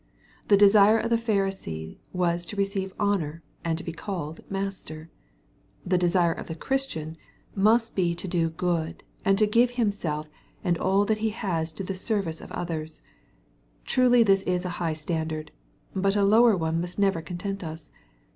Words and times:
The 0.47 0.57
desire 0.57 0.97
of 0.97 1.11
the 1.11 1.15
Pharisee 1.15 1.99
was 2.11 2.47
to 2.47 2.55
receive 2.55 2.91
honor, 2.99 3.43
and 3.63 3.77
to 3.77 3.83
be 3.83 3.91
called" 3.93 4.39
master." 4.59 5.11
The 5.85 5.99
desire 5.99 6.31
of 6.33 6.47
the 6.47 6.55
Christian 6.55 7.17
must 7.53 7.95
be 7.95 8.15
to 8.15 8.27
do 8.27 8.49
good, 8.49 9.03
and 9.23 9.37
to 9.37 9.45
give 9.45 9.69
himself, 9.77 10.27
and 10.63 10.75
all 10.75 11.05
that 11.05 11.19
he 11.19 11.29
has 11.29 11.71
to 11.73 11.83
the 11.83 11.93
service 11.93 12.41
of 12.41 12.51
others. 12.51 13.03
Truly 13.85 14.23
this 14.23 14.41
is 14.41 14.65
a 14.65 14.69
high 14.81 14.93
standard, 14.93 15.51
but 15.95 16.15
a 16.15 16.25
lower 16.25 16.57
one 16.57 16.81
must 16.81 16.97
never 16.97 17.21
content 17.21 17.63
us. 17.63 17.91